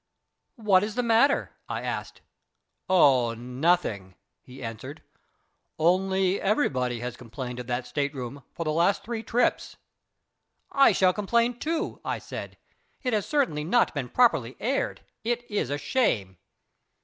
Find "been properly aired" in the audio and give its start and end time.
13.93-15.01